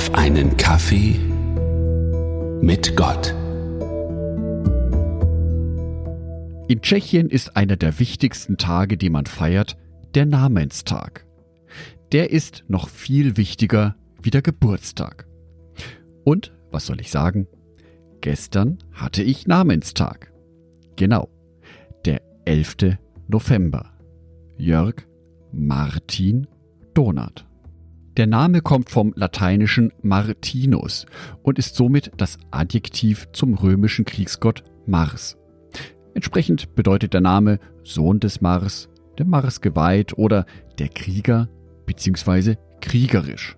[0.00, 1.18] auf einen Kaffee
[2.62, 3.34] mit Gott.
[6.68, 9.76] In Tschechien ist einer der wichtigsten Tage, die man feiert,
[10.14, 11.26] der Namenstag.
[12.12, 15.26] Der ist noch viel wichtiger wie der Geburtstag.
[16.24, 17.46] Und, was soll ich sagen?
[18.22, 20.32] Gestern hatte ich Namenstag.
[20.96, 21.28] Genau,
[22.06, 22.96] der 11.
[23.28, 23.92] November.
[24.56, 24.94] Jörg
[25.52, 26.46] Martin
[26.94, 27.49] Donat.
[28.16, 31.06] Der Name kommt vom lateinischen Martinus
[31.42, 35.36] und ist somit das Adjektiv zum römischen Kriegsgott Mars.
[36.14, 38.88] Entsprechend bedeutet der Name Sohn des Mars,
[39.18, 40.44] der Mars geweiht oder
[40.78, 41.48] der Krieger
[41.86, 42.56] bzw.
[42.80, 43.56] kriegerisch.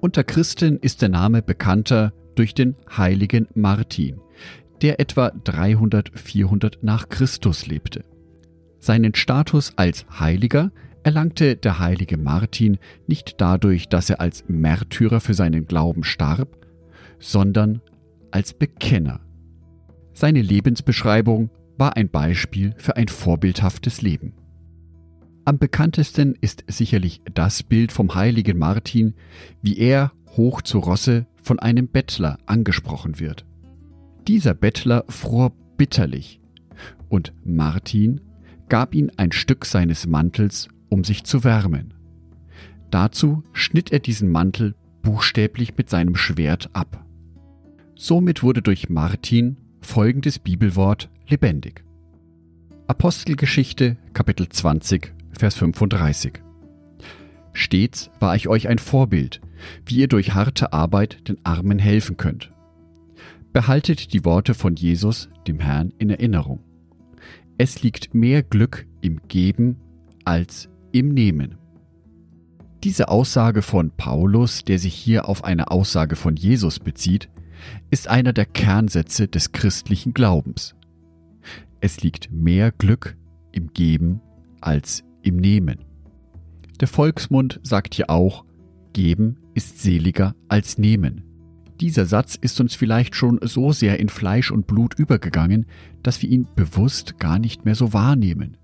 [0.00, 4.20] Unter Christen ist der Name bekannter durch den heiligen Martin,
[4.82, 8.04] der etwa 300, 400 nach Christus lebte.
[8.80, 15.34] Seinen Status als Heiliger erlangte der heilige Martin nicht dadurch, dass er als Märtyrer für
[15.34, 16.56] seinen Glauben starb,
[17.18, 17.80] sondern
[18.30, 19.20] als Bekenner.
[20.12, 24.34] Seine Lebensbeschreibung war ein Beispiel für ein vorbildhaftes Leben.
[25.44, 29.14] Am bekanntesten ist sicherlich das Bild vom heiligen Martin,
[29.60, 33.44] wie er hoch zu Rosse von einem Bettler angesprochen wird.
[34.28, 36.40] Dieser Bettler fror bitterlich,
[37.08, 38.20] und Martin
[38.68, 41.94] gab ihm ein Stück seines Mantels um sich zu wärmen.
[42.90, 47.06] Dazu schnitt er diesen Mantel buchstäblich mit seinem Schwert ab.
[47.96, 51.82] Somit wurde durch Martin folgendes Bibelwort lebendig.
[52.88, 56.42] Apostelgeschichte Kapitel 20 Vers 35
[57.54, 59.40] Stets war ich euch ein Vorbild,
[59.86, 62.52] wie ihr durch harte Arbeit den Armen helfen könnt.
[63.54, 66.60] Behaltet die Worte von Jesus, dem Herrn, in Erinnerung.
[67.56, 69.76] Es liegt mehr Glück im Geben
[70.24, 71.56] als im Nehmen.
[72.84, 77.28] Diese Aussage von Paulus, der sich hier auf eine Aussage von Jesus bezieht,
[77.90, 80.74] ist einer der Kernsätze des christlichen Glaubens.
[81.80, 83.16] Es liegt mehr Glück
[83.52, 84.20] im Geben
[84.60, 85.78] als im Nehmen.
[86.80, 88.44] Der Volksmund sagt hier auch,
[88.92, 91.22] Geben ist seliger als Nehmen.
[91.80, 95.66] Dieser Satz ist uns vielleicht schon so sehr in Fleisch und Blut übergegangen,
[96.02, 98.56] dass wir ihn bewusst gar nicht mehr so wahrnehmen.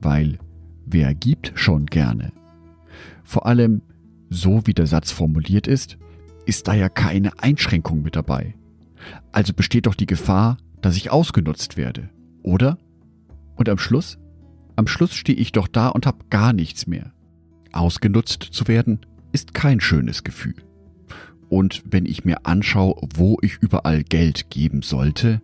[0.00, 0.38] Weil
[0.86, 2.32] Wer gibt schon gerne?
[3.24, 3.82] Vor allem,
[4.30, 5.98] so wie der Satz formuliert ist,
[6.46, 8.54] ist da ja keine Einschränkung mit dabei.
[9.30, 12.10] Also besteht doch die Gefahr, dass ich ausgenutzt werde,
[12.42, 12.78] oder?
[13.56, 14.18] Und am Schluss?
[14.76, 17.12] Am Schluss stehe ich doch da und habe gar nichts mehr.
[17.72, 19.00] Ausgenutzt zu werden,
[19.32, 20.56] ist kein schönes Gefühl.
[21.48, 25.42] Und wenn ich mir anschaue, wo ich überall Geld geben sollte,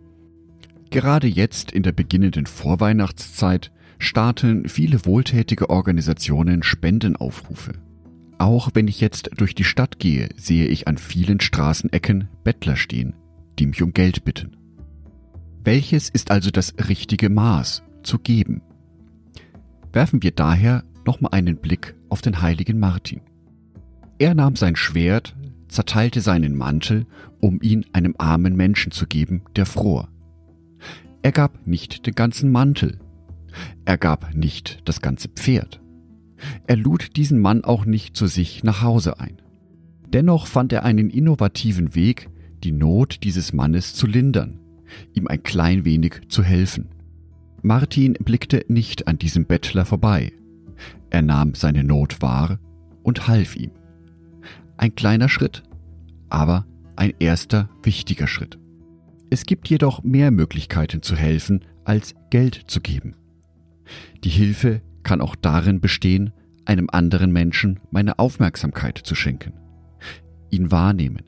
[0.89, 7.73] gerade jetzt in der beginnenden Vorweihnachtszeit starten viele wohltätige Organisationen Spendenaufrufe.
[8.39, 13.13] Auch wenn ich jetzt durch die Stadt gehe, sehe ich an vielen Straßenecken Bettler stehen,
[13.59, 14.55] die mich um Geld bitten.
[15.65, 18.61] Welches ist also das richtige Maß zu geben?
[19.91, 23.21] Werfen wir daher nochmal einen Blick auf den heiligen Martin.
[24.17, 25.35] Er nahm sein Schwert,
[25.67, 27.05] zerteilte seinen Mantel,
[27.41, 30.07] um ihn einem armen Menschen zu geben, der fror.
[31.21, 32.99] Er gab nicht den ganzen Mantel,
[33.85, 35.81] er gab nicht das ganze Pferd.
[36.67, 39.41] Er lud diesen Mann auch nicht zu sich nach Hause ein.
[40.07, 42.29] Dennoch fand er einen innovativen Weg,
[42.63, 44.59] die Not dieses Mannes zu lindern,
[45.13, 46.89] ihm ein klein wenig zu helfen.
[47.61, 50.31] Martin blickte nicht an diesem Bettler vorbei.
[51.09, 52.59] Er nahm seine Not wahr
[53.03, 53.71] und half ihm.
[54.77, 55.63] Ein kleiner Schritt,
[56.29, 56.65] aber
[56.95, 58.57] ein erster wichtiger Schritt.
[59.29, 63.15] Es gibt jedoch mehr Möglichkeiten zu helfen, als Geld zu geben.
[64.23, 66.33] Die Hilfe kann auch darin bestehen,
[66.65, 69.53] einem anderen Menschen meine Aufmerksamkeit zu schenken,
[70.51, 71.23] ihn wahrnehmen,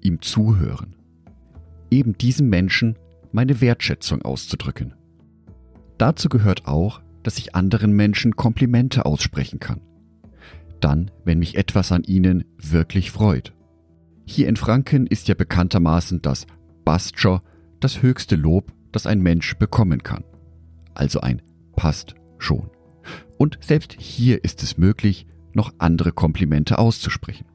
[0.00, 0.96] ihm zuhören,
[1.90, 2.96] eben diesem Menschen
[3.32, 4.94] meine Wertschätzung auszudrücken.
[5.96, 9.80] Dazu gehört auch, dass ich anderen Menschen Komplimente aussprechen kann.
[10.80, 13.52] Dann, wenn mich etwas an ihnen wirklich freut.
[14.24, 16.46] Hier in Franken ist ja bekanntermaßen das
[16.84, 17.40] Bastjo
[17.80, 20.24] das höchste Lob, das ein Mensch bekommen kann.
[20.94, 21.42] Also ein
[21.78, 22.70] passt schon.
[23.38, 27.46] Und selbst hier ist es möglich, noch andere Komplimente auszusprechen.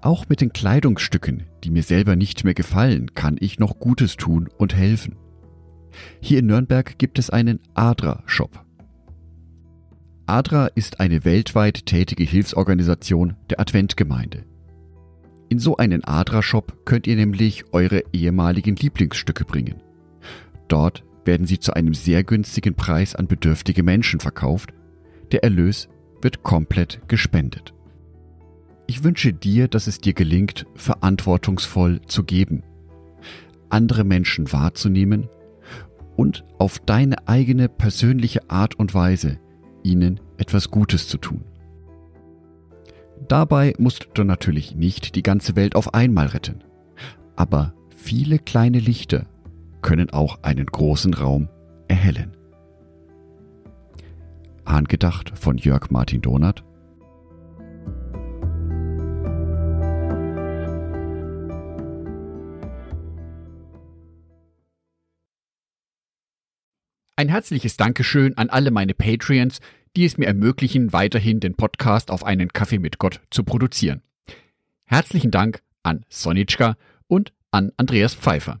[0.00, 4.48] Auch mit den Kleidungsstücken, die mir selber nicht mehr gefallen, kann ich noch Gutes tun
[4.58, 5.16] und helfen.
[6.20, 8.64] Hier in Nürnberg gibt es einen Adra-Shop.
[10.26, 14.44] Adra ist eine weltweit tätige Hilfsorganisation der Adventgemeinde.
[15.48, 19.82] In so einen Adra-Shop könnt ihr nämlich eure ehemaligen Lieblingsstücke bringen.
[20.68, 24.72] Dort werden sie zu einem sehr günstigen Preis an bedürftige Menschen verkauft.
[25.30, 25.88] Der Erlös
[26.20, 27.74] wird komplett gespendet.
[28.86, 32.62] Ich wünsche dir, dass es dir gelingt, verantwortungsvoll zu geben,
[33.70, 35.28] andere Menschen wahrzunehmen
[36.16, 39.38] und auf deine eigene persönliche Art und Weise
[39.82, 41.44] ihnen etwas Gutes zu tun.
[43.28, 46.62] Dabei musst du natürlich nicht die ganze Welt auf einmal retten,
[47.36, 49.26] aber viele kleine Lichter
[49.82, 51.48] können auch einen großen Raum
[51.88, 52.36] erhellen.
[54.64, 56.64] Angedacht von Jörg Martin Donath
[67.22, 69.60] Ein herzliches Dankeschön an alle meine Patreons,
[69.96, 74.02] die es mir ermöglichen, weiterhin den Podcast auf einen Kaffee mit Gott zu produzieren.
[74.86, 76.76] Herzlichen Dank an Sonitschka
[77.06, 78.60] und an Andreas Pfeiffer.